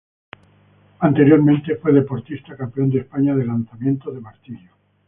[1.01, 4.71] Anteriormente fue deportista, campeón de España de lanzamiento de martillo.